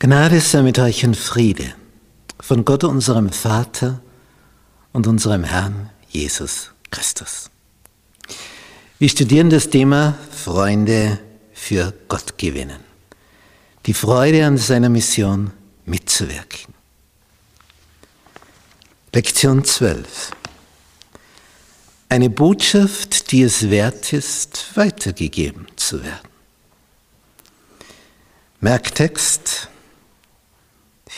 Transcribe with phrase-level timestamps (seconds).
[0.00, 1.74] Gnade sei mit euch und Friede
[2.38, 4.00] von Gott unserem Vater
[4.92, 7.50] und unserem Herrn Jesus Christus.
[9.00, 11.18] Wir studieren das Thema Freunde
[11.52, 12.78] für Gott gewinnen.
[13.86, 15.50] Die Freude an seiner Mission
[15.84, 16.72] mitzuwirken.
[19.12, 20.30] Lektion 12.
[22.08, 26.28] Eine Botschaft, die es wert ist, weitergegeben zu werden.
[28.60, 29.68] Merktext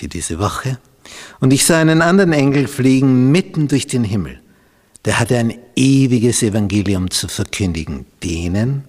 [0.01, 0.79] für diese Woche.
[1.41, 4.41] Und ich sah einen anderen Engel fliegen mitten durch den Himmel.
[5.05, 8.85] Der hatte ein ewiges Evangelium zu verkündigen, denen,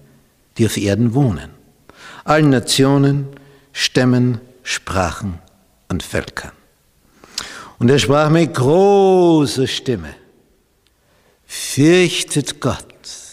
[0.56, 1.50] die auf Erden wohnen,
[2.24, 3.26] allen Nationen,
[3.72, 5.38] Stämmen, Sprachen
[5.90, 6.52] und Völkern.
[7.78, 10.14] Und er sprach mit großer Stimme,
[11.44, 12.86] fürchtet Gott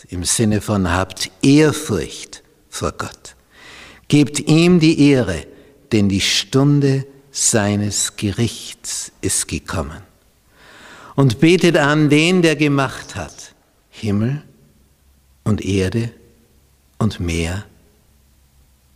[0.10, 3.36] im Sinne von habt Ehrfurcht vor Gott.
[4.10, 5.46] Gebt ihm die Ehre,
[5.94, 10.02] denn die Stunde seines Gerichts ist gekommen.
[11.16, 13.54] Und betet an den, der gemacht hat,
[13.90, 14.44] Himmel
[15.44, 16.14] und Erde
[16.98, 17.66] und Meer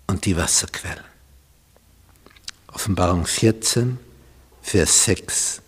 [0.08, 1.03] und die Wasserquellen.
[2.67, 3.99] Offenbarung 14,
[4.61, 5.61] Vers 6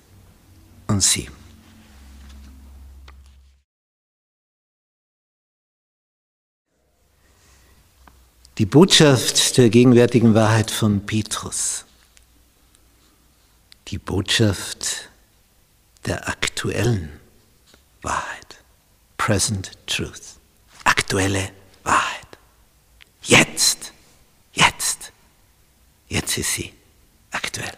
[0.88, 1.34] und 7.
[8.58, 11.86] Die Botschaft der gegenwärtigen Wahrheit von Petrus
[13.88, 15.10] die Botschaft
[16.06, 17.10] der aktuellen
[18.02, 18.64] Wahrheit.
[19.18, 20.38] Present Truth.
[20.84, 21.50] Aktuelle
[21.84, 22.28] Wahrheit.
[23.24, 23.92] Jetzt,
[24.54, 25.12] jetzt,
[26.08, 26.74] jetzt ist sie
[27.32, 27.74] aktuell.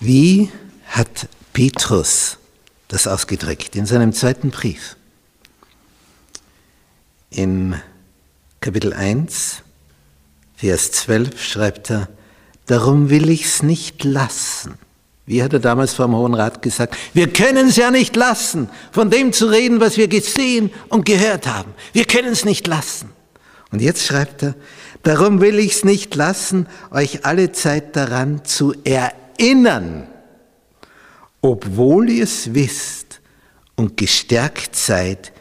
[0.00, 0.50] Wie
[0.88, 2.38] hat Petrus
[2.88, 4.96] das ausgedrückt in seinem zweiten Brief?
[7.30, 7.80] In
[8.60, 9.62] Kapitel 1,
[10.56, 12.08] Vers 12 schreibt er,
[12.68, 14.74] Darum will ich's nicht lassen.
[15.24, 16.96] Wie hat er damals vor dem Hohen Rat gesagt?
[17.14, 21.46] Wir können es ja nicht lassen, von dem zu reden, was wir gesehen und gehört
[21.46, 21.72] haben.
[21.94, 23.10] Wir können es nicht lassen.
[23.70, 24.54] Und jetzt schreibt er,
[25.02, 30.06] darum will ich's nicht lassen, euch alle Zeit daran zu erinnern,
[31.40, 33.20] obwohl ihr es wisst
[33.76, 35.32] und gestärkt seid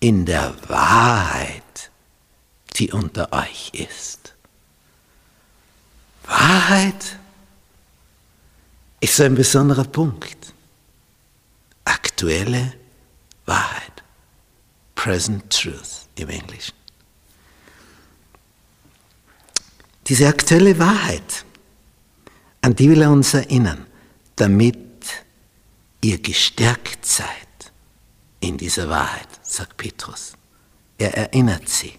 [0.00, 1.90] in der Wahrheit,
[2.76, 4.17] die unter euch ist.
[6.28, 7.18] Wahrheit
[9.00, 10.52] ist ein besonderer Punkt.
[11.84, 12.74] Aktuelle
[13.46, 14.02] Wahrheit.
[14.94, 16.74] Present Truth im Englischen.
[20.06, 21.44] Diese aktuelle Wahrheit,
[22.62, 23.86] an die will er uns erinnern,
[24.36, 24.76] damit
[26.02, 27.28] ihr gestärkt seid
[28.40, 30.32] in dieser Wahrheit, sagt Petrus.
[30.96, 31.92] Er erinnert sie,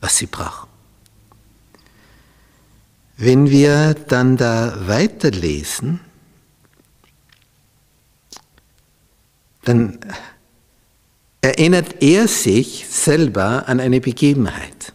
[0.00, 0.67] was sie brauchen.
[3.20, 5.98] Wenn wir dann da weiterlesen,
[9.64, 9.98] dann
[11.40, 14.92] erinnert er sich selber an eine Begebenheit.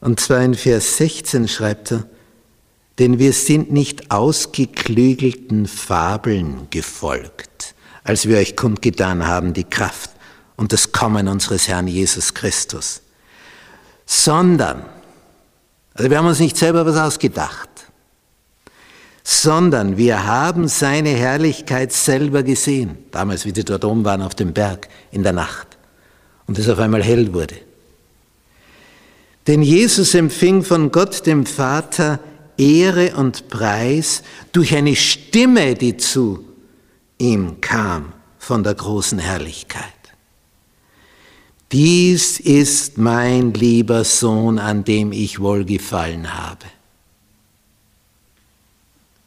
[0.00, 2.06] Und zwar in Vers 16 schreibt er,
[2.98, 7.74] denn wir sind nicht ausgeklügelten Fabeln gefolgt,
[8.04, 10.10] als wir euch kundgetan haben die Kraft
[10.56, 13.02] und das Kommen unseres Herrn Jesus Christus,
[14.06, 14.86] sondern
[15.94, 17.68] also wir haben uns nicht selber was ausgedacht,
[19.22, 24.52] sondern wir haben seine Herrlichkeit selber gesehen, damals wie sie dort oben waren auf dem
[24.52, 25.78] Berg in der Nacht
[26.46, 27.56] und es auf einmal hell wurde.
[29.46, 32.20] Denn Jesus empfing von Gott dem Vater
[32.56, 34.22] Ehre und Preis
[34.52, 36.44] durch eine Stimme, die zu
[37.18, 40.01] ihm kam von der großen Herrlichkeit.
[41.72, 46.66] Dies ist mein lieber Sohn, an dem ich wohlgefallen habe.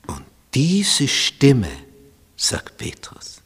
[0.06, 0.22] Und
[0.53, 1.72] diese Stimme,
[2.38, 3.41] sagt Petrus,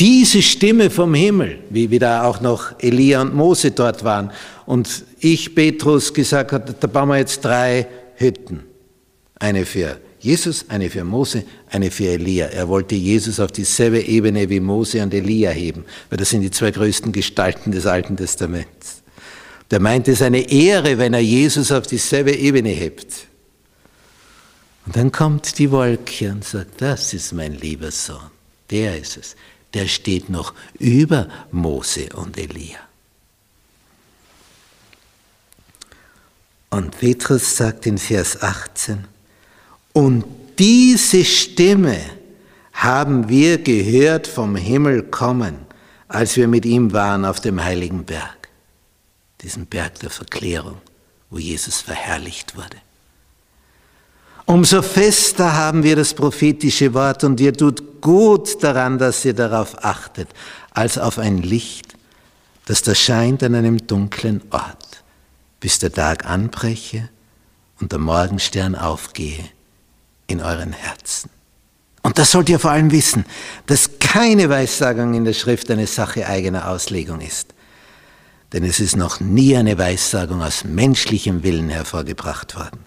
[0.00, 4.32] diese Stimme vom Himmel, wie wieder auch noch Elia und Mose dort waren
[4.66, 8.64] und ich, Petrus, gesagt habe, da bauen wir jetzt drei Hütten.
[9.38, 12.46] Eine für Jesus, eine für Mose, eine für Elia.
[12.46, 16.50] Er wollte Jesus auf dieselbe Ebene wie Mose und Elia heben, weil das sind die
[16.50, 19.02] zwei größten Gestalten des Alten Testaments.
[19.70, 23.26] Der meint es eine Ehre, wenn er Jesus auf dieselbe Ebene hebt.
[24.84, 28.30] Und dann kommt die Wolke und sagt, das ist mein lieber Sohn,
[28.70, 29.36] der ist es.
[29.72, 32.78] Der steht noch über Mose und Elia.
[36.70, 39.04] Und Petrus sagt in Vers 18,
[39.92, 40.24] und
[40.58, 41.98] diese Stimme
[42.72, 45.56] haben wir gehört vom Himmel kommen,
[46.08, 48.48] als wir mit ihm waren auf dem heiligen Berg,
[49.42, 50.78] diesem Berg der Verklärung,
[51.30, 52.76] wo Jesus verherrlicht wurde.
[54.46, 59.84] Umso fester haben wir das prophetische Wort und ihr tut gut daran, dass ihr darauf
[59.84, 60.28] achtet,
[60.72, 61.94] als auf ein Licht,
[62.66, 65.04] das da scheint an einem dunklen Ort,
[65.60, 67.08] bis der Tag anbreche
[67.80, 69.44] und der Morgenstern aufgehe
[70.30, 71.30] in euren Herzen.
[72.02, 73.24] Und das sollt ihr vor allem wissen,
[73.66, 77.54] dass keine Weissagung in der Schrift eine Sache eigener Auslegung ist.
[78.52, 82.84] Denn es ist noch nie eine Weissagung aus menschlichem Willen hervorgebracht worden,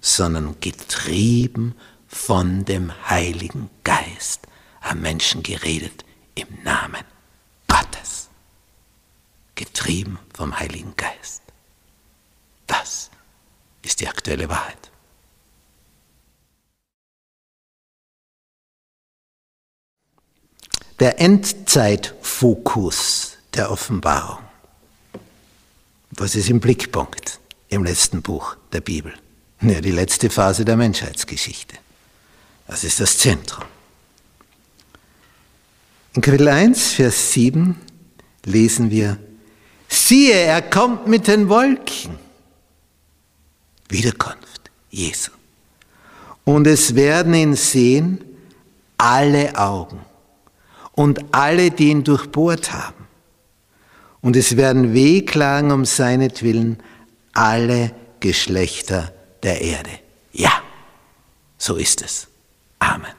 [0.00, 1.74] sondern getrieben
[2.08, 4.40] von dem Heiligen Geist
[4.80, 6.04] haben Menschen geredet
[6.34, 7.04] im Namen
[7.68, 8.28] Gottes.
[9.54, 11.42] Getrieben vom Heiligen Geist.
[12.66, 13.10] Das
[13.82, 14.90] ist die aktuelle Wahrheit.
[20.98, 24.38] Der Endzeitfokus der Offenbarung.
[26.10, 27.38] Was ist im Blickpunkt
[27.68, 29.12] im letzten Buch der Bibel?
[29.60, 31.76] Ja, die letzte Phase der Menschheitsgeschichte.
[32.66, 33.66] Das ist das Zentrum.
[36.14, 37.78] In Kapitel 1, Vers 7
[38.44, 39.18] lesen wir,
[39.88, 42.18] siehe, er kommt mit den Wolken.
[43.90, 45.32] Wiederkunft Jesu.
[46.44, 48.24] Und es werden ihn sehen
[48.96, 50.00] alle Augen
[50.96, 53.06] und alle, die ihn durchbohrt haben.
[54.20, 56.82] Und es werden wehklagen um seinetwillen
[57.32, 59.12] alle Geschlechter
[59.44, 59.90] der Erde.
[60.32, 60.62] Ja,
[61.58, 62.26] so ist es.
[62.80, 63.12] Amen.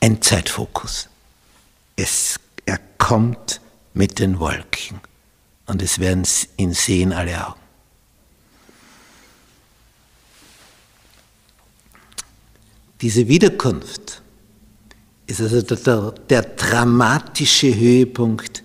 [0.00, 1.08] Endzeitfokus.
[1.96, 3.60] Es, er kommt
[3.94, 5.00] mit den Wolken
[5.66, 6.24] und es werden
[6.56, 7.60] ihn sehen alle Augen.
[13.00, 14.22] Diese Wiederkunft
[15.26, 18.62] ist also der, der, der, dramatische Höhepunkt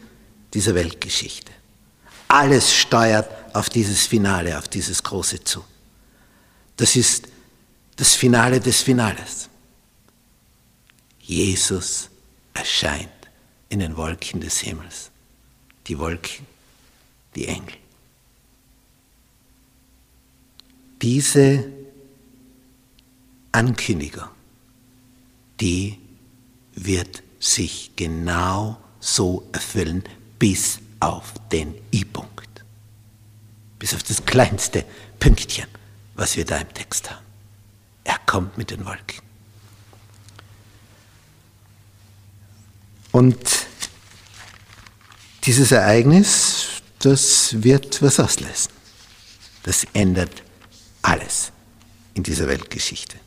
[0.54, 1.52] dieser Weltgeschichte.
[2.30, 5.64] Alles steuert auf dieses Finale, auf dieses Große zu.
[6.78, 7.28] Das ist
[7.96, 9.50] das Finale des Finales.
[11.20, 12.10] Jesus
[12.54, 13.10] erscheint
[13.70, 15.12] in den Wolken des Himmels.
[15.88, 16.46] Die Wolken,
[17.36, 17.76] die Engel.
[21.02, 21.66] Diese
[23.54, 24.28] Ankündigung,
[25.62, 25.98] die
[26.76, 30.04] wird sich genau so erfüllen
[30.40, 32.64] bis auf den I-Punkt.
[33.80, 34.86] Bis auf das kleinste
[35.20, 35.68] Pünktchen,
[36.16, 37.26] was wir da im Text haben.
[38.04, 39.22] Er kommt mit den Wolken.
[43.12, 43.38] Und
[45.44, 48.72] dieses Ereignis, das wird was auslösen.
[49.64, 50.44] Das ändert
[51.02, 51.52] alles
[52.16, 53.23] in dieser Weltgeschichte.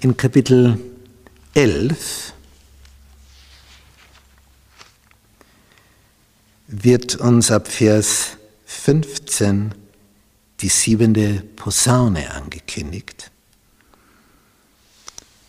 [0.00, 0.78] In Kapitel
[1.54, 2.32] 11
[6.68, 9.74] wird uns ab Vers 15
[10.60, 13.30] die siebente Posaune angekündigt.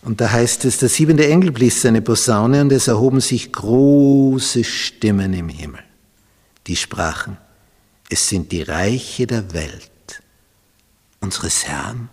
[0.02, 4.64] Und da heißt es, der siebente Engel blies seine Posaune und es erhoben sich große
[4.64, 5.84] Stimmen im Himmel,
[6.68, 7.38] die sprachen,
[8.10, 9.92] es sind die Reiche der Welt
[11.20, 12.10] unseres Herrn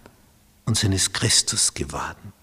[0.69, 2.35] und seines Christus geworden.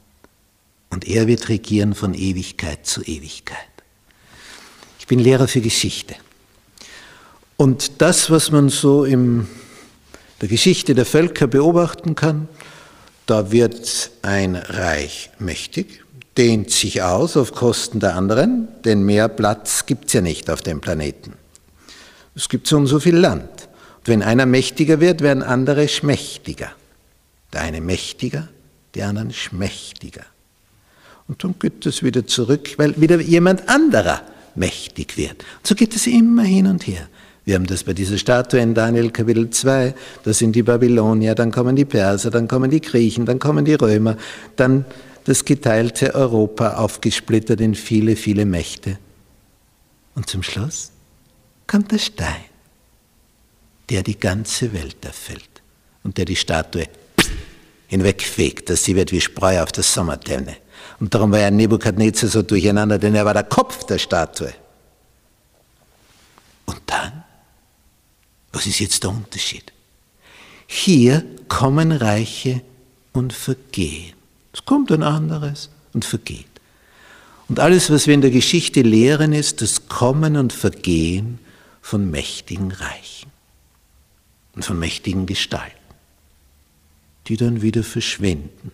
[0.89, 3.60] Und er wird regieren von Ewigkeit zu Ewigkeit.
[4.98, 6.16] Ich bin Lehrer für Geschichte.
[7.56, 9.47] Und das, was man so in
[10.42, 12.50] der Geschichte der Völker beobachten kann,
[13.28, 16.04] da wird ein Reich mächtig,
[16.35, 20.64] dehnt sich aus auf Kosten der anderen, denn mehr Platz gibt es ja nicht auf
[20.64, 21.33] dem Planeten.
[22.33, 23.69] Es gibt so und so viel Land.
[24.00, 26.71] Und wenn einer mächtiger wird, werden andere schmächtiger.
[27.56, 28.50] Der eine mächtiger,
[28.95, 30.26] die anderen schmächtiger.
[31.28, 34.21] Und dann geht es wieder zurück, weil wieder jemand anderer
[34.56, 35.44] mächtig wird.
[35.57, 37.07] Und so geht es immer hin und her.
[37.45, 41.52] Wir haben das bei dieser Statue in Daniel Kapitel 2, da sind die Babylonier, dann
[41.52, 44.18] kommen die Perser, dann kommen die Griechen, dann kommen die Römer,
[44.57, 44.83] dann
[45.24, 49.00] das geteilte Europa aufgesplittert in viele, viele Mächte.
[50.14, 50.92] Und zum Schluss
[51.68, 52.44] kommt der Stein,
[53.90, 55.62] der die ganze Welt erfüllt
[56.04, 56.88] und der die Statue
[57.95, 60.57] hinwegfegt, dass sie wird wie Spreu auf der Sommertenne.
[60.99, 64.54] Und darum war ja Nebukadnezar so durcheinander, denn er war der Kopf der Statue.
[66.66, 67.23] Und dann,
[68.52, 69.71] was ist jetzt der Unterschied?
[70.68, 72.61] Hier kommen Reiche
[73.14, 74.14] und vergehen.
[74.54, 76.47] Es kommt ein anderes und vergeht.
[77.47, 81.40] Und alles, was wir in der Geschichte lehren, ist das Kommen und Vergehen
[81.81, 83.31] von mächtigen Reichen
[84.56, 85.84] und von mächtigen Gestalten
[87.28, 88.72] die dann wieder verschwinden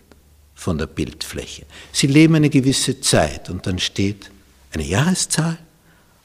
[0.56, 1.66] von der Bildfläche.
[1.92, 4.30] Sie leben eine gewisse Zeit und dann steht
[4.72, 5.58] eine Jahreszahl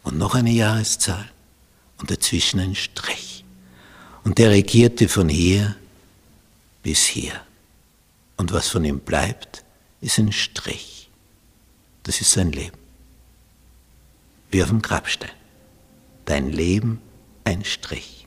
[0.03, 1.31] und noch eine Jahreszahl
[1.99, 3.45] und dazwischen ein Strich.
[4.25, 5.77] Und der regierte von hier
[6.83, 7.41] bis hier.
[8.37, 9.65] Und was von ihm bleibt,
[10.01, 11.09] ist ein Strich.
[12.03, 12.77] Das ist sein Leben.
[14.51, 15.31] Wie auf dem Grabstein.
[16.25, 17.01] Dein Leben
[17.45, 18.27] ein Strich.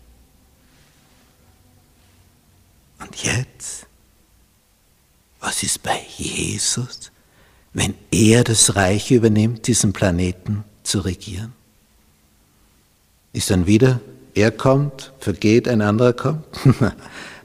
[2.99, 3.85] Und jetzt,
[5.39, 7.11] was ist bei Jesus,
[7.73, 11.53] wenn er das Reich übernimmt, diesen Planeten zu regieren?
[13.31, 14.01] Ist dann wieder,
[14.33, 16.45] er kommt, vergeht, ein anderer kommt?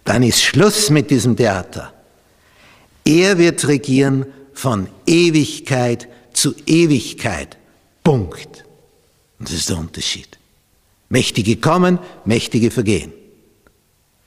[0.04, 1.92] dann ist Schluss mit diesem Theater.
[3.04, 7.58] Er wird regieren von Ewigkeit zu Ewigkeit.
[8.02, 8.64] Punkt.
[9.38, 10.38] Und das ist der Unterschied.
[11.08, 13.12] Mächtige kommen, Mächtige vergehen.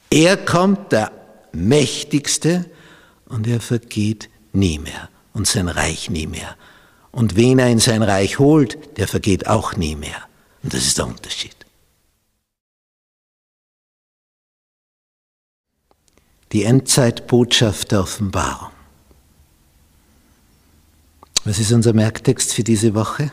[0.09, 1.11] Er kommt, der
[1.51, 2.65] Mächtigste,
[3.29, 6.55] und er vergeht nie mehr und sein Reich nie mehr.
[7.11, 10.27] Und wen er in sein Reich holt, der vergeht auch nie mehr.
[10.63, 11.55] Und das ist der Unterschied.
[16.51, 18.71] Die Endzeitbotschaft der Offenbarung.
[21.43, 23.31] Was ist unser Merktext für diese Woche?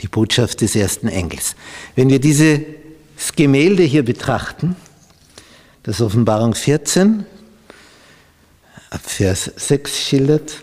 [0.00, 1.56] Die Botschaft des ersten Engels.
[1.94, 2.62] Wenn wir dieses
[3.34, 4.76] Gemälde hier betrachten,
[5.82, 7.26] das Offenbarung 14,
[8.90, 10.62] ab Vers 6 schildert,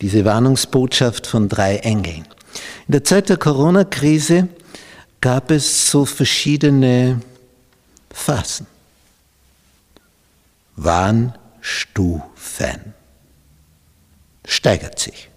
[0.00, 2.26] diese Warnungsbotschaft von drei Engeln.
[2.86, 4.48] In der Zeit der Corona-Krise
[5.20, 7.20] gab es so verschiedene
[8.10, 8.66] Phasen.
[10.76, 11.34] Warnstufen.
[14.44, 15.28] Steigert sich.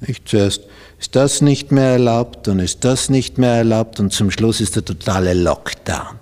[0.00, 0.28] Nicht?
[0.28, 0.62] Zuerst
[0.98, 4.76] ist das nicht mehr erlaubt, dann ist das nicht mehr erlaubt und zum Schluss ist
[4.76, 6.18] der totale Lockdown.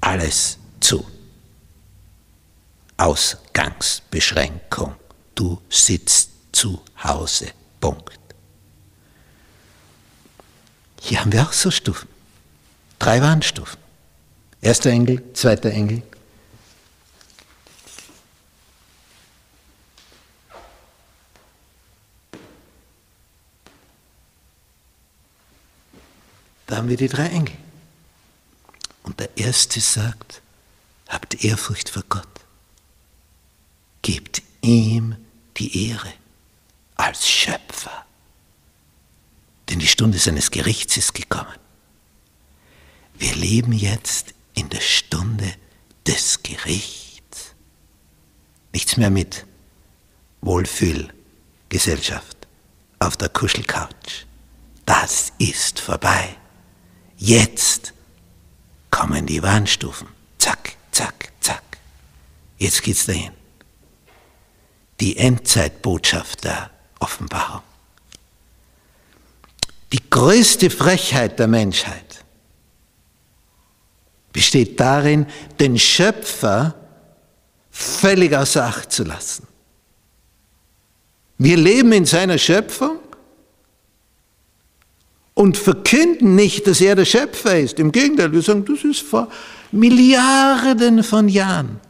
[0.00, 1.04] Alles zu.
[2.98, 4.94] Ausgangsbeschränkung.
[5.34, 7.52] Du sitzt zu Hause.
[7.80, 8.18] Punkt.
[11.00, 12.08] Hier haben wir auch so Stufen.
[12.98, 13.78] Drei Warnstufen.
[14.60, 16.02] Erster Engel, zweiter Engel,
[26.68, 27.56] Da haben wir die drei Engel.
[29.02, 30.42] Und der erste sagt,
[31.08, 32.28] habt Ehrfurcht vor Gott.
[34.02, 35.16] Gebt ihm
[35.56, 36.12] die Ehre
[36.96, 38.04] als Schöpfer.
[39.68, 41.54] Denn die Stunde seines Gerichts ist gekommen.
[43.18, 45.52] Wir leben jetzt in der Stunde
[46.06, 47.54] des Gerichts.
[48.72, 49.44] Nichts mehr mit
[50.40, 52.46] Wohlfühlgesellschaft
[52.98, 54.26] auf der Kuschelcouch.
[54.86, 56.36] Das ist vorbei.
[57.16, 57.92] Jetzt
[58.90, 60.08] kommen die Warnstufen.
[60.38, 61.62] Zack, zack, zack.
[62.58, 63.37] Jetzt geht's dahin.
[65.00, 67.62] Die Endzeitbotschaft der Offenbarung.
[69.92, 72.24] Die größte Frechheit der Menschheit
[74.32, 75.26] besteht darin,
[75.58, 76.74] den Schöpfer
[77.70, 79.46] völlig außer Acht zu lassen.
[81.38, 82.98] Wir leben in seiner Schöpfung
[85.34, 87.78] und verkünden nicht, dass er der Schöpfer ist.
[87.78, 89.28] Im Gegenteil, wir sagen, das ist vor
[89.70, 91.80] Milliarden von Jahren.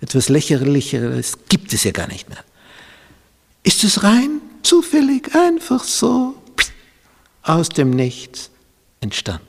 [0.00, 2.44] Etwas lächerlicheres gibt es ja gar nicht mehr.
[3.66, 6.40] Ist es rein zufällig, einfach so
[7.42, 8.48] aus dem Nichts
[9.00, 9.44] entstanden?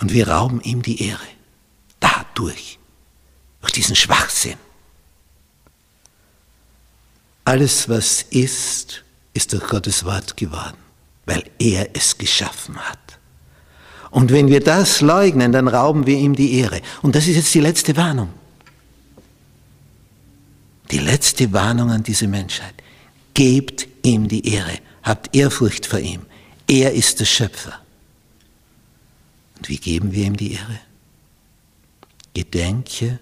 [0.00, 1.26] Und wir rauben ihm die Ehre.
[2.00, 2.78] Dadurch.
[3.60, 4.56] Durch diesen Schwachsinn.
[7.44, 9.04] Alles, was ist,
[9.34, 10.78] ist durch Gottes Wort geworden,
[11.26, 13.18] weil er es geschaffen hat.
[14.10, 16.80] Und wenn wir das leugnen, dann rauben wir ihm die Ehre.
[17.02, 18.32] Und das ist jetzt die letzte Warnung.
[20.90, 22.74] Die letzte Warnung an diese Menschheit.
[23.34, 24.78] Gebt ihm die Ehre.
[25.02, 26.26] Habt Ehrfurcht vor ihm.
[26.66, 27.80] Er ist der Schöpfer.
[29.56, 30.80] Und wie geben wir ihm die Ehre?
[32.34, 33.18] Gedenke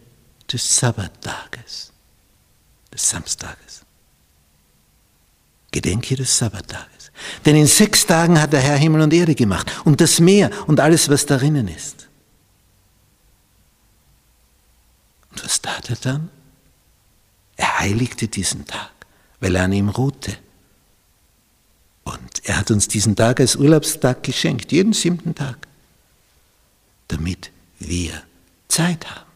[0.52, 1.92] des Sabbattages,
[2.92, 3.82] des Samstages.
[5.70, 7.10] Gedenke des Sabbattages.
[7.44, 10.80] Denn in sechs Tagen hat der Herr Himmel und Erde gemacht und das Meer und
[10.80, 12.08] alles, was darinnen ist.
[15.30, 16.30] Und was tat er dann?
[17.56, 18.92] Er heiligte diesen Tag,
[19.40, 20.36] weil er an ihm ruhte.
[22.04, 25.66] Und er hat uns diesen Tag als Urlaubstag geschenkt, jeden siebten Tag,
[27.08, 28.22] damit wir
[28.68, 29.26] Zeit haben.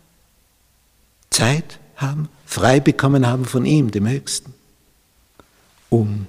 [1.30, 4.54] Zeit haben, frei bekommen haben von ihm, dem Höchsten
[5.90, 6.26] um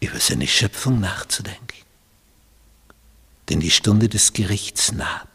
[0.00, 1.66] über seine Schöpfung nachzudenken.
[3.48, 5.27] Denn die Stunde des Gerichts naht.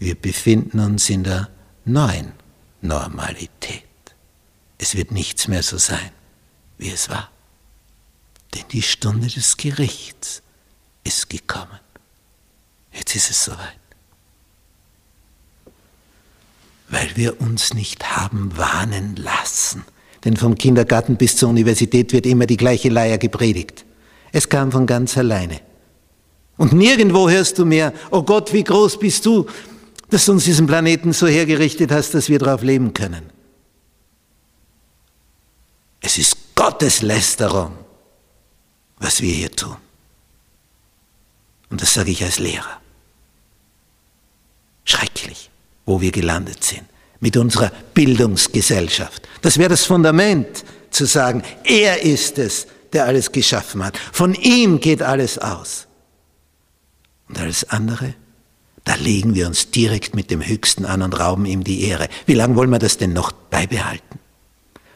[0.00, 1.50] Wir befinden uns in der
[1.84, 2.32] neuen
[2.80, 3.84] Normalität.
[4.78, 6.10] es wird nichts mehr so sein,
[6.78, 7.30] wie es war.
[8.54, 10.42] Denn die Stunde des Gerichts
[11.04, 11.78] ist gekommen.
[12.92, 13.78] Jetzt ist es soweit.
[16.88, 19.84] Weil wir uns nicht haben warnen lassen.
[20.24, 23.84] Denn vom Kindergarten bis zur Universität wird immer die gleiche Leier gepredigt.
[24.32, 25.60] Es kam von ganz alleine.
[26.56, 29.46] Und nirgendwo hörst du mehr, oh Gott, wie groß bist du,
[30.10, 33.30] dass du uns diesen Planeten so hergerichtet hast, dass wir darauf leben können.
[36.00, 37.76] Es ist Gotteslästerung,
[38.98, 39.76] was wir hier tun.
[41.70, 42.80] Und das sage ich als Lehrer.
[44.84, 45.50] Schrecklich,
[45.86, 46.84] wo wir gelandet sind
[47.20, 49.28] mit unserer Bildungsgesellschaft.
[49.42, 53.96] Das wäre das Fundament zu sagen, er ist es, der alles geschaffen hat.
[54.12, 55.86] Von ihm geht alles aus.
[57.28, 58.14] Und alles andere,
[58.90, 62.08] da legen wir uns direkt mit dem Höchsten an und rauben ihm die Ehre.
[62.26, 64.18] Wie lange wollen wir das denn noch beibehalten?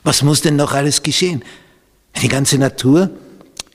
[0.03, 1.45] Was muss denn noch alles geschehen?
[2.13, 3.11] Wenn die ganze Natur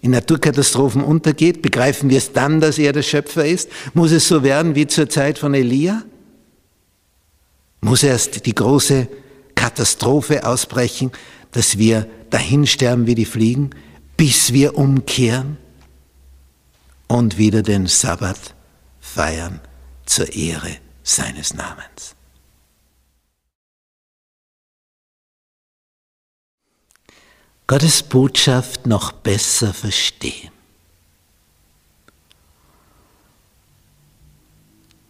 [0.02, 3.70] in Naturkatastrophen untergeht, begreifen wir es dann, dass er der Schöpfer ist?
[3.94, 6.04] Muss es so werden wie zur Zeit von Elia?
[7.80, 9.08] Muss erst die große
[9.56, 11.14] Katastrophe ausbrechen,
[11.54, 13.70] dass wir dahin sterben wie die Fliegen,
[14.18, 15.56] bis wir umkehren
[17.08, 18.54] und wieder den Sabbat
[19.00, 19.62] feiern
[20.10, 22.16] zur Ehre seines Namens.
[27.68, 30.52] Gottes Botschaft noch besser verstehen.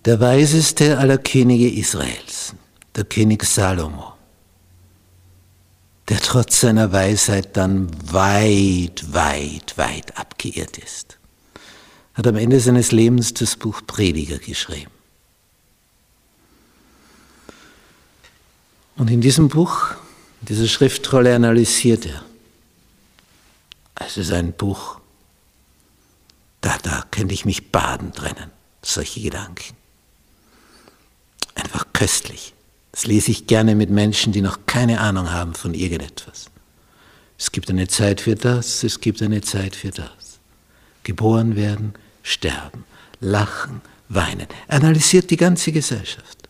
[0.03, 2.53] Der weiseste aller Könige Israels,
[2.95, 4.13] der König Salomo,
[6.09, 11.18] der trotz seiner Weisheit dann weit, weit, weit abgeirrt ist,
[12.19, 14.91] hat am Ende seines Lebens das Buch Prediger geschrieben.
[18.97, 19.91] Und in diesem Buch,
[20.41, 22.25] in dieser Schriftrolle analysiert er,
[24.05, 24.99] es ist ein Buch,
[26.59, 28.51] da, da könnte ich mich baden drinnen,
[28.81, 29.77] solche Gedanken.
[31.55, 32.53] Einfach köstlich.
[32.91, 36.49] Das lese ich gerne mit Menschen, die noch keine Ahnung haben von irgendetwas.
[37.37, 40.39] Es gibt eine Zeit für das, es gibt eine Zeit für das.
[41.03, 41.93] Geboren werden,
[42.29, 42.85] sterben,
[43.19, 44.47] lachen, weinen.
[44.67, 46.49] Analysiert die ganze Gesellschaft.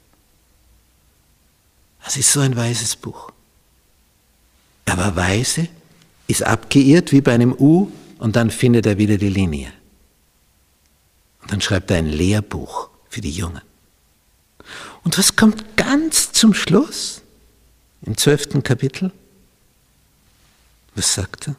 [2.04, 3.32] Das ist so ein weises Buch.
[4.86, 5.68] Aber weise
[6.28, 9.72] ist abgeirrt wie bei einem U und dann findet er wieder die Linie.
[11.42, 13.62] Und dann schreibt er ein Lehrbuch für die Jungen.
[15.04, 17.22] Und was kommt ganz zum Schluss?
[18.02, 19.12] Im zwölften Kapitel?
[20.96, 21.56] Was sagt er?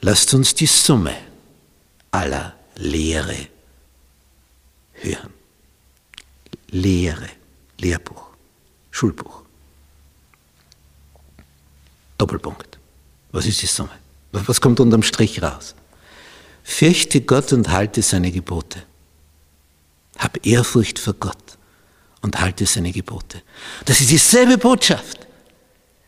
[0.00, 1.16] Lasst uns die Summe
[2.10, 3.48] aller Lehre
[4.92, 5.34] hören.
[6.70, 7.28] Lehre,
[7.78, 8.28] Lehrbuch,
[8.92, 9.42] Schulbuch.
[12.16, 12.78] Doppelpunkt.
[13.32, 13.90] Was ist die Summe?
[14.30, 15.74] Was kommt unterm Strich raus?
[16.62, 18.82] Fürchte Gott und halte seine Gebote.
[20.16, 21.58] Hab Ehrfurcht vor Gott
[22.20, 23.42] und halte seine Gebote.
[23.86, 25.26] Das ist dieselbe Botschaft,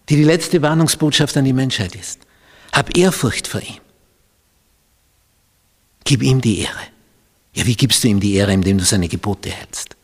[0.09, 2.21] die die letzte Warnungsbotschaft an die Menschheit ist.
[2.73, 3.81] Hab Ehrfurcht vor ihm.
[6.11, 6.88] Gib ihm die Ehre.
[7.55, 9.94] Ja, wie gibst du ihm die Ehre, indem du seine Gebote hältst?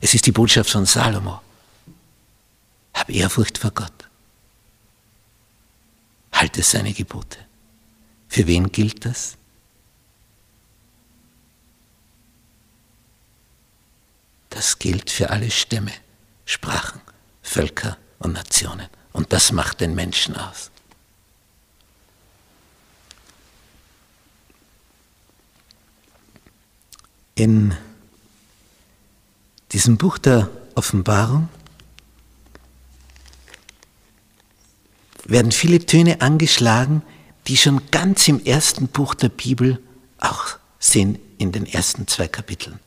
[0.00, 1.40] Es ist die Botschaft von Salomo.
[2.94, 4.08] Hab Ehrfurcht vor Gott.
[6.30, 7.38] Halte seine Gebote.
[8.28, 9.36] Für wen gilt das?
[14.50, 15.94] Das gilt für alle Stämme,
[16.44, 17.00] Sprachen,
[17.42, 18.86] Völker und Nationen.
[19.12, 20.70] Und das macht den Menschen aus.
[27.36, 27.74] In
[29.70, 31.48] diesem Buch der Offenbarung
[35.24, 37.02] werden viele Töne angeschlagen,
[37.46, 39.80] die schon ganz im ersten Buch der Bibel
[40.18, 42.80] auch sind in den ersten zwei Kapiteln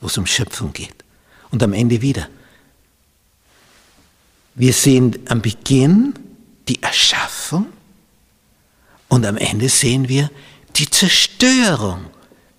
[0.00, 0.94] wo es um Schöpfung geht.
[1.50, 2.28] Und am Ende wieder.
[4.54, 6.14] Wir sehen am Beginn
[6.68, 7.66] die Erschaffung
[9.08, 10.30] und am Ende sehen wir
[10.76, 12.06] die Zerstörung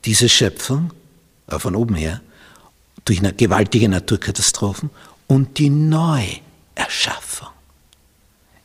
[0.06, 0.92] dieser Schöpfung,
[1.58, 2.22] von oben her,
[3.06, 4.92] durch gewaltige Naturkatastrophen
[5.28, 7.48] und die Neuerschaffung.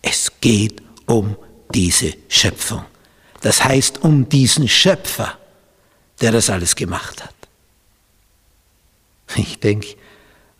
[0.02, 1.36] Es geht um
[1.72, 2.84] diese Schöpfung.
[3.40, 5.38] Das heißt um diesen Schöpfer,
[6.20, 7.34] der das alles gemacht hat.
[9.36, 9.96] Ich denke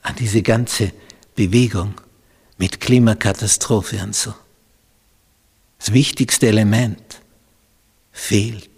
[0.03, 0.93] an diese ganze
[1.35, 1.95] Bewegung
[2.59, 4.35] mit Klimakatastrophe und so.
[5.79, 7.21] Das wichtigste Element
[8.13, 8.71] fehlt.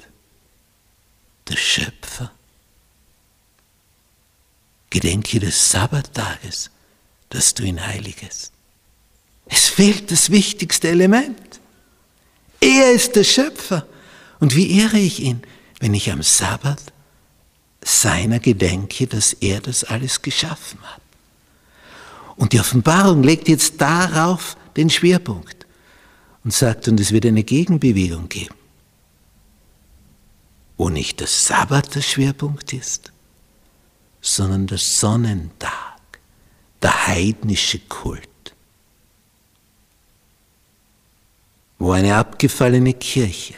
[1.48, 2.32] Der Schöpfer.
[5.00, 6.70] Gedenke des Sabbattages,
[7.28, 8.50] dass du ihn heiligest.
[9.44, 11.60] Es fehlt das wichtigste Element.
[12.62, 13.86] Er ist der Schöpfer.
[14.40, 15.42] Und wie ehre ich ihn,
[15.80, 16.80] wenn ich am Sabbat
[17.84, 21.02] seiner gedenke, dass er das alles geschaffen hat.
[22.36, 25.66] Und die Offenbarung legt jetzt darauf den Schwerpunkt
[26.42, 28.54] und sagt, und es wird eine Gegenbewegung geben,
[30.78, 33.12] wo nicht der Sabbat der Schwerpunkt ist,
[34.26, 36.00] sondern der Sonnentag,
[36.82, 38.28] der heidnische Kult,
[41.78, 43.54] wo eine abgefallene Kirche,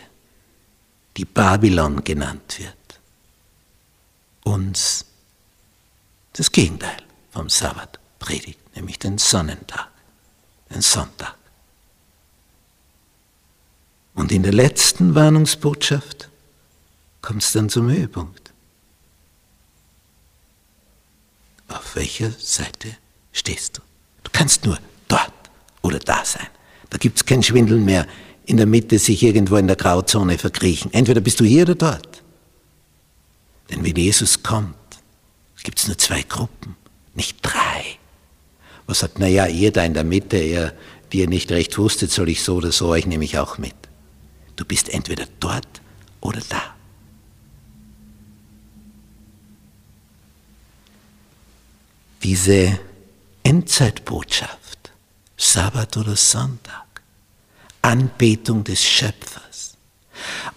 [1.17, 3.01] die Babylon genannt wird,
[4.45, 5.07] uns
[6.35, 9.89] das Gegenteil vom Sabbat predigt, nämlich den Sonnentag,
[10.71, 11.35] den Sonntag.
[14.15, 16.29] Und in der letzten Warnungsbotschaft
[17.23, 18.48] kommt es dann zum Höhepunkt.
[21.69, 22.97] Auf welcher Seite
[23.33, 23.83] stehst du?
[24.25, 25.33] Du kannst nur dort
[25.83, 26.47] oder da sein.
[26.91, 28.07] Da gibt es kein Schwindeln mehr,
[28.47, 30.93] in der Mitte sich irgendwo in der Grauzone verkriechen.
[30.95, 32.23] Entweder bist du hier oder dort.
[33.71, 34.75] Denn wenn Jesus kommt,
[35.63, 36.77] gibt es nur zwei Gruppen,
[37.15, 37.99] nicht drei.
[38.87, 40.73] Was sagt, naja, ihr da in der Mitte, ihr,
[41.13, 43.75] die ihr nicht recht wusstet, soll ich so oder so, euch nehme ich auch mit.
[44.57, 45.69] Du bist entweder dort
[46.23, 46.78] oder da.
[52.31, 52.79] Diese
[53.43, 54.93] Endzeitbotschaft,
[55.39, 57.01] Sabbat oder Sonntag,
[57.81, 59.79] Anbetung des Schöpfers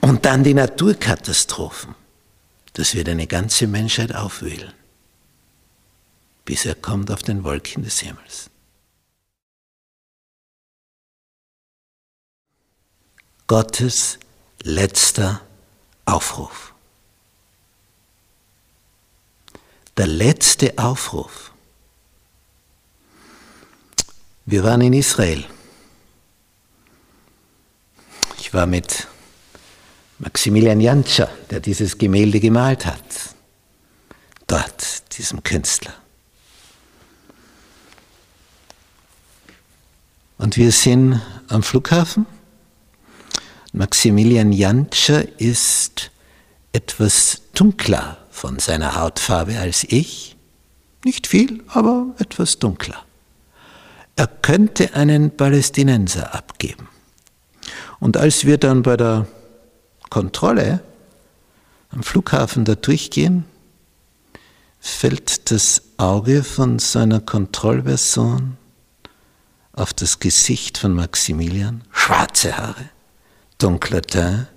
[0.02, 1.96] und dann die Naturkatastrophen,
[2.74, 4.74] das wird eine ganze Menschheit aufwühlen,
[6.44, 8.50] bis er kommt auf den Wolken des Himmels.
[13.48, 14.20] Gottes
[14.62, 15.40] letzter
[16.04, 16.74] Aufruf.
[19.96, 21.51] Der letzte Aufruf.
[24.52, 25.46] Wir waren in Israel.
[28.38, 29.08] Ich war mit
[30.20, 33.02] Maximilian Jantscher, der dieses Gemälde gemalt hat.
[34.48, 35.94] Dort, diesem Künstler.
[40.38, 42.26] Und wir sind am Flughafen.
[43.72, 46.12] Maximilian Jantscher ist
[46.74, 50.36] etwas dunkler von seiner Hautfarbe als ich.
[51.06, 53.06] Nicht viel, aber etwas dunkler.
[54.22, 56.88] Er könnte einen Palästinenser abgeben.
[58.00, 59.26] Und als wir dann bei der
[60.12, 60.84] Kontrolle
[61.90, 63.46] am Flughafen da durchgehen,
[64.80, 68.58] fällt das Auge von seiner Kontrollperson
[69.74, 72.92] auf das Gesicht von Maximilian, schwarze Haare,
[73.58, 74.50] dunkler Teint,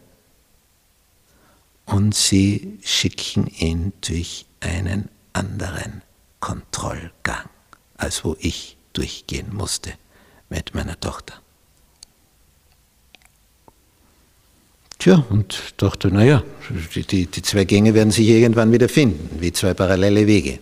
[1.87, 6.03] und sie schicken ihn durch einen anderen
[6.40, 7.48] Kontrollgang,
[7.96, 9.92] als wo ich durchgehen musste
[10.48, 11.35] mit meiner Tochter.
[14.98, 16.42] Tja, und dachte, naja,
[16.94, 20.59] die, die, zwei Gänge werden sich irgendwann wieder finden, wie zwei parallele Wege.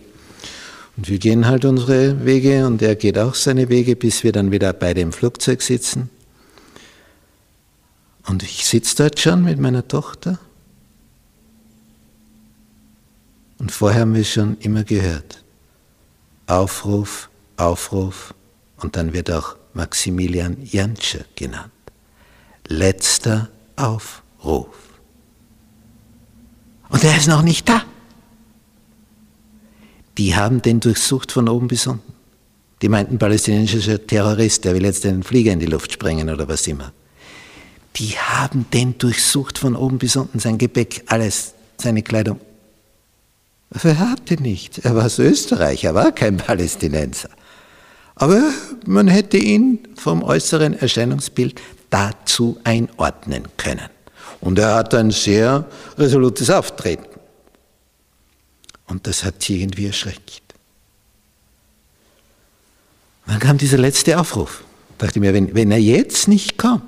[0.97, 4.51] Und wir gehen halt unsere Wege und er geht auch seine Wege, bis wir dann
[4.51, 6.09] wieder beide im Flugzeug sitzen.
[8.27, 10.39] Und ich sitze dort schon mit meiner Tochter.
[13.59, 15.41] Und vorher haben wir schon immer gehört,
[16.47, 17.29] Aufruf,
[17.63, 18.33] Aufruf,
[18.77, 21.71] und dann wird auch Maximilian Jantsche genannt.
[22.67, 24.23] Letzter Aufruf.
[24.43, 24.67] Ruf.
[26.89, 27.83] Und er ist noch nicht da.
[30.17, 32.13] Die haben den durchsucht von oben bis unten.
[32.81, 36.67] Die meinten, palästinensischer Terrorist, der will jetzt den Flieger in die Luft sprengen oder was
[36.67, 36.91] immer.
[37.95, 42.39] Die haben den durchsucht von oben bis unten, sein Gepäck, alles, seine Kleidung.
[43.71, 44.79] Er hatte nicht.
[44.79, 47.29] Er war aus Österreich, er war kein Palästinenser.
[48.15, 48.41] Aber
[48.85, 53.89] man hätte ihn vom äußeren Erscheinungsbild dazu einordnen können.
[54.39, 55.65] Und er hat ein sehr
[55.97, 57.05] resolutes Auftreten.
[58.87, 60.41] Und das hat sie irgendwie erschreckt.
[63.25, 64.63] dann kam dieser letzte Aufruf.
[64.97, 66.83] Da dachte ich mir, wenn, wenn er jetzt nicht kommt,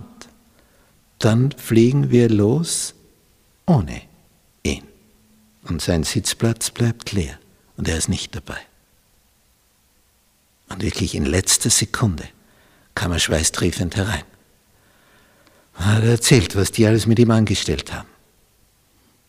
[1.19, 2.93] dann fliegen wir los
[3.65, 4.01] ohne
[4.63, 4.83] ihn.
[5.63, 7.39] Und sein Sitzplatz bleibt leer
[7.77, 8.59] und er ist nicht dabei.
[10.69, 12.23] Und wirklich in letzter Sekunde
[12.95, 14.23] kam er schweißtriefend herein.
[15.77, 18.07] Er hat erzählt, was die alles mit ihm angestellt haben.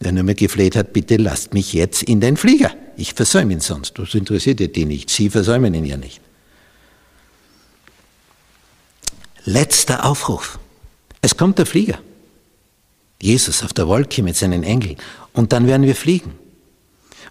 [0.00, 2.74] Der nur mehr gefleht hat, bitte lasst mich jetzt in den Flieger.
[2.96, 3.98] Ich versäume ihn sonst.
[3.98, 5.10] Das interessiert ja die nicht.
[5.10, 6.20] Sie versäumen ihn ja nicht.
[9.44, 10.58] Letzter Aufruf.
[11.22, 11.98] Es kommt der Flieger.
[13.20, 14.96] Jesus auf der Wolke mit seinen Engeln.
[15.32, 16.32] Und dann werden wir fliegen.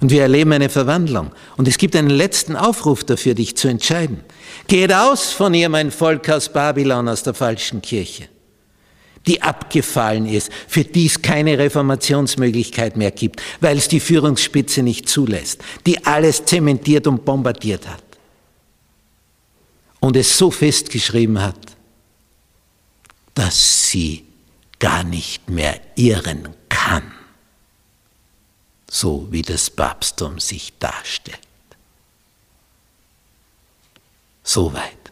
[0.02, 1.32] Und wir erleben eine Verwandlung.
[1.58, 4.22] Und es gibt einen letzten Aufruf dafür, dich zu entscheiden.
[4.68, 8.28] Geht aus von ihr, mein Volk aus Babylon, aus der falschen Kirche,
[9.26, 15.08] die abgefallen ist, für die es keine Reformationsmöglichkeit mehr gibt, weil es die Führungsspitze nicht
[15.08, 18.04] zulässt, die alles zementiert und bombardiert hat
[20.06, 21.60] und es so festgeschrieben hat,
[23.34, 24.24] dass sie
[24.78, 27.12] gar nicht mehr irren kann,
[28.96, 31.38] so wie das Papsttum sich darstellt.
[34.42, 35.12] Soweit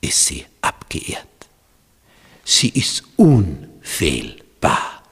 [0.00, 1.26] ist sie abgeehrt.
[2.44, 5.02] Sie ist unfehlbar,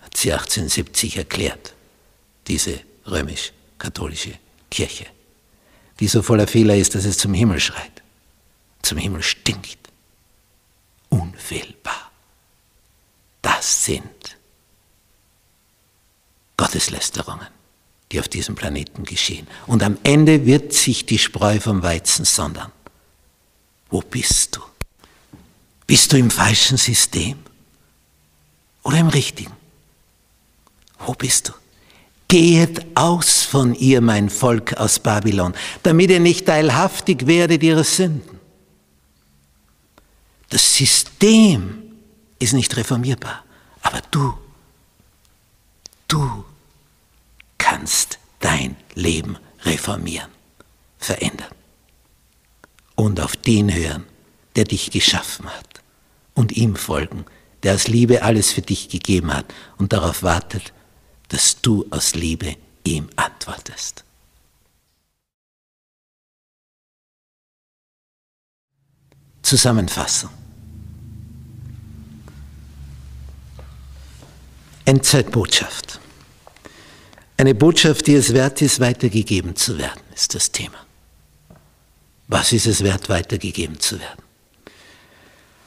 [0.00, 1.74] hat sie 1870 erklärt,
[2.46, 4.38] diese römisch-katholische
[4.70, 5.06] Kirche,
[5.98, 8.02] die so voller Fehler ist, dass es zum Himmel schreit,
[8.80, 9.78] zum Himmel stinkt.
[11.10, 12.10] Unfehlbar.
[13.42, 14.39] Das sind
[16.60, 17.46] Gotteslästerungen,
[18.12, 19.46] die auf diesem Planeten geschehen.
[19.66, 22.70] Und am Ende wird sich die Spreu vom Weizen sondern.
[23.88, 24.60] Wo bist du?
[25.86, 27.38] Bist du im falschen System
[28.82, 29.54] oder im richtigen?
[30.98, 31.52] Wo bist du?
[32.28, 38.38] Gehet aus von ihr, mein Volk aus Babylon, damit ihr nicht teilhaftig werdet ihrer Sünden.
[40.50, 41.84] Das System
[42.38, 43.44] ist nicht reformierbar,
[43.80, 44.34] aber du,
[46.06, 46.44] du
[48.40, 50.30] dein Leben reformieren,
[50.98, 51.52] verändern
[52.96, 54.04] und auf den hören,
[54.56, 55.82] der dich geschaffen hat
[56.34, 57.24] und ihm folgen,
[57.62, 59.46] der aus Liebe alles für dich gegeben hat
[59.78, 60.72] und darauf wartet,
[61.28, 64.04] dass du aus Liebe ihm antwortest.
[69.42, 70.30] Zusammenfassung.
[74.84, 76.00] Endzeitbotschaft.
[77.40, 80.76] Eine Botschaft, die es wert ist, weitergegeben zu werden, ist das Thema.
[82.28, 84.22] Was ist es wert, weitergegeben zu werden?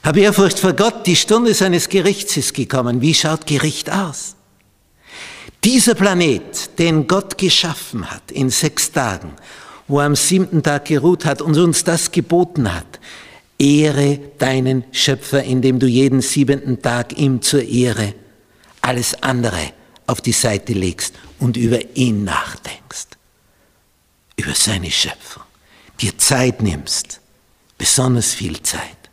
[0.03, 3.01] Hab Ehrfurcht vor Gott, die Stunde seines Gerichts ist gekommen.
[3.01, 4.35] Wie schaut Gericht aus?
[5.63, 9.31] Dieser Planet, den Gott geschaffen hat in sechs Tagen,
[9.87, 12.99] wo er am siebten Tag geruht hat und uns das geboten hat,
[13.57, 18.13] ehre deinen Schöpfer, indem du jeden siebenten Tag ihm zur Ehre
[18.79, 19.73] alles andere
[20.07, 23.07] auf die Seite legst und über ihn nachdenkst,
[24.35, 25.43] über seine Schöpfung,
[26.01, 27.19] dir Zeit nimmst,
[27.77, 29.03] besonders viel Zeit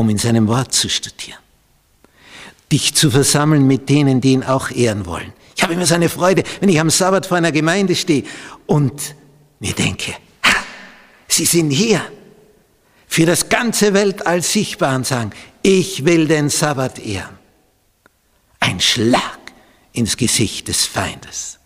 [0.00, 1.38] um in seinem Wort zu studieren.
[2.72, 5.32] Dich zu versammeln mit denen, die ihn auch ehren wollen.
[5.54, 8.24] Ich habe immer so eine Freude, wenn ich am Sabbat vor einer Gemeinde stehe
[8.66, 9.14] und
[9.58, 10.56] mir denke, ha,
[11.28, 12.00] sie sind hier
[13.06, 17.38] für das ganze Weltall sichtbar und sagen, ich will den Sabbat ehren.
[18.58, 19.39] Ein Schlag
[19.92, 21.58] ins Gesicht des Feindes,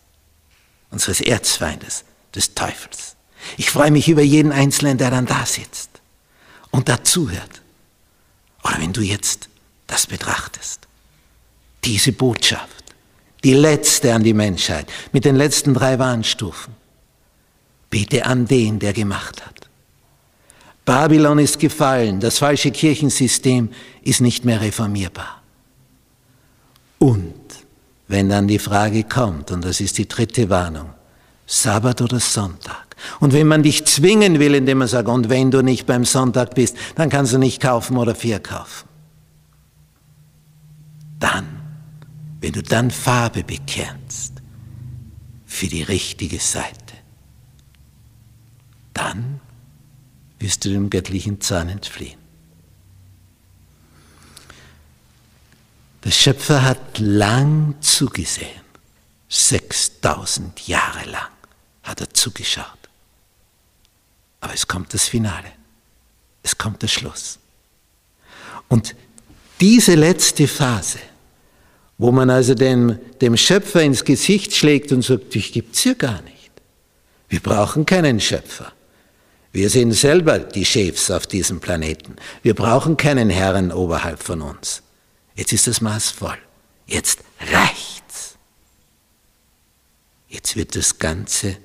[0.91, 3.17] unseres Erzfeindes, des Teufels.
[3.57, 5.91] Ich freue mich über jeden Einzelnen, der dann da sitzt
[6.71, 7.63] und dazuhört.
[8.63, 9.49] Oder wenn du jetzt
[9.87, 10.89] das betrachtest,
[11.85, 12.85] diese Botschaft,
[13.45, 16.75] die letzte an die Menschheit, mit den letzten drei Warnstufen,
[17.91, 19.69] bete an den, der gemacht hat.
[20.85, 23.71] Babylon ist gefallen, das falsche Kirchensystem
[24.03, 25.43] ist nicht mehr reformierbar.
[26.99, 27.35] Und
[28.15, 30.91] wenn dann die Frage kommt, und das ist die dritte Warnung,
[31.47, 35.63] Sabbat oder Sonntag, und wenn man dich zwingen will, indem man sagt, und wenn du
[35.63, 38.89] nicht beim Sonntag bist, dann kannst du nicht kaufen oder verkaufen.
[41.19, 41.45] Dann,
[42.41, 44.35] wenn du dann Farbe bekennst
[45.45, 46.95] für die richtige Seite,
[48.93, 49.41] dann
[50.39, 52.24] wirst du dem göttlichen Zahn entfliehen.
[56.05, 58.61] Der Schöpfer hat lang zugesehen,
[59.29, 61.33] 6000 Jahre lang
[61.83, 62.67] hat er zugeschaut.
[64.41, 65.51] Aber es kommt das Finale.
[66.43, 67.39] Es kommt der Schluss.
[68.69, 68.95] Und
[69.61, 70.99] diese letzte Phase,
[71.97, 76.21] wo man also dem, dem Schöpfer ins Gesicht schlägt und sagt, dich gibt's hier gar
[76.23, 76.51] nicht.
[77.29, 78.73] Wir brauchen keinen Schöpfer.
[79.53, 82.17] Wir sind selber die Chefs auf diesem Planeten.
[82.43, 84.84] Wir brauchen keinen Herrn oberhalb von uns.
[85.35, 86.39] Jetzt ist das Maß voll.
[86.87, 88.37] Jetzt reicht's.
[90.29, 91.57] Jetzt wird das Ganze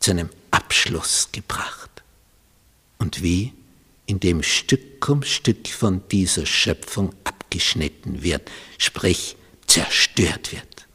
[0.00, 2.02] zu einem Abschluss gebracht.
[2.98, 3.52] Und wie?
[4.06, 10.86] Indem Stück um Stück von dieser Schöpfung abgeschnitten wird, sprich zerstört wird.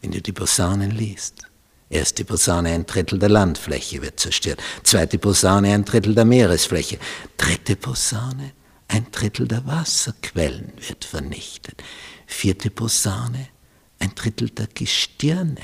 [0.00, 1.42] Wenn du die Posaunen liest.
[1.88, 4.62] Erste Posaune, ein Drittel der Landfläche wird zerstört.
[4.82, 6.98] Zweite Posaune, ein Drittel der Meeresfläche.
[7.36, 8.52] Dritte Posaune,
[8.92, 11.82] ein Drittel der Wasserquellen wird vernichtet.
[12.26, 13.48] Vierte Posaune,
[13.98, 15.62] ein Drittel der Gestirne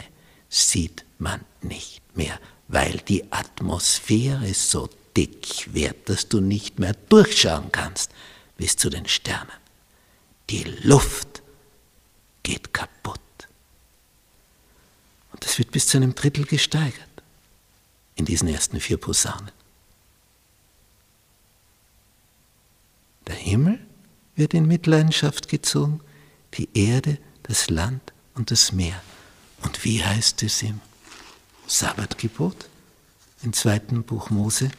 [0.49, 7.71] sieht man nicht mehr, weil die Atmosphäre so dick wird, dass du nicht mehr durchschauen
[7.71, 8.13] kannst
[8.57, 9.53] bis zu den Sternen.
[10.49, 11.43] Die Luft
[12.43, 13.21] geht kaputt.
[15.33, 16.95] Und das wird bis zu einem Drittel gesteigert
[18.15, 19.53] in diesen ersten vier Posaunen.
[23.29, 23.79] Der Himmel
[24.39, 26.01] wird in Mitleidenschaft gezogen,
[26.55, 29.01] die Erde, das Land und das Meer.
[29.63, 30.81] Und wie heißt es im
[31.67, 32.69] Sabbatgebot?
[33.43, 34.71] Im zweiten Buch Mose,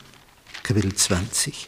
[0.63, 1.67] Kapitel 20.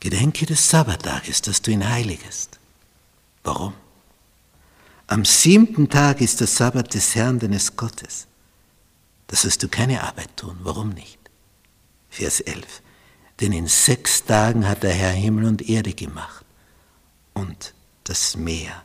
[0.00, 2.58] Gedenke des Sabbattages, dass du ihn heiligest.
[3.42, 3.74] Warum?
[5.06, 8.26] Am siebten Tag ist der Sabbat des Herrn, deines Gottes.
[9.26, 10.56] Da sollst du keine Arbeit tun.
[10.60, 11.18] Warum nicht?
[12.10, 12.82] Vers 11.
[13.40, 16.44] Denn in sechs Tagen hat der Herr Himmel und Erde gemacht
[17.32, 18.82] und das Meer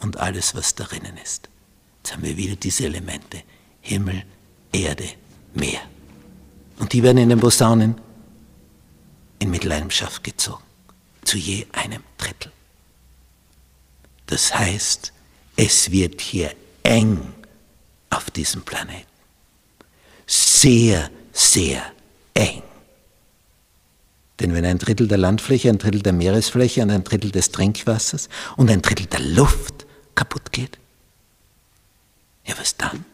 [0.00, 1.48] und alles, was darinnen ist.
[1.98, 3.42] Jetzt haben wir wieder diese Elemente.
[3.80, 4.24] Himmel,
[4.72, 5.08] Erde,
[5.54, 5.80] Meer.
[6.78, 8.00] Und die werden in den Posaunen
[9.38, 10.64] in Mitleidenschaft gezogen,
[11.24, 12.52] zu je einem Drittel.
[14.26, 15.12] Das heißt,
[15.56, 17.34] es wird hier eng
[18.10, 19.06] auf diesem Planeten.
[20.26, 21.82] Sehr, sehr
[22.34, 22.62] eng.
[24.40, 28.28] Denn wenn ein Drittel der Landfläche, ein Drittel der Meeresfläche und ein Drittel des Trinkwassers
[28.56, 30.78] und ein Drittel der Luft kaputt geht,
[32.44, 33.04] ja was dann?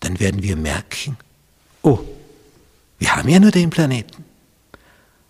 [0.00, 1.16] Dann werden wir merken,
[1.82, 1.98] oh,
[2.98, 4.24] wir haben ja nur den Planeten.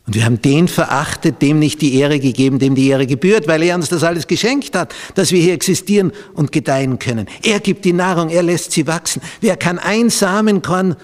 [0.06, 3.62] Und wir haben den verachtet, dem nicht die Ehre gegeben, dem die Ehre gebührt, weil
[3.62, 7.26] er uns das alles geschenkt hat, dass wir hier existieren und gedeihen können.
[7.42, 9.20] Er gibt die Nahrung, er lässt sie wachsen.
[9.42, 10.96] Wer kann ein Samenkorn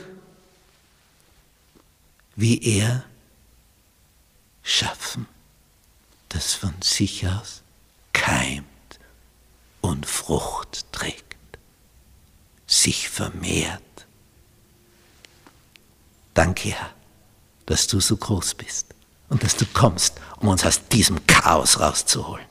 [2.36, 3.04] wie er
[4.62, 5.26] schaffen,
[6.28, 7.62] das von sich aus
[8.12, 8.64] keimt
[9.80, 11.36] und Frucht trägt,
[12.66, 13.82] sich vermehrt.
[16.32, 16.90] Danke, Herr,
[17.66, 18.86] dass du so groß bist
[19.28, 22.46] und dass du kommst, um uns aus diesem Chaos rauszuholen.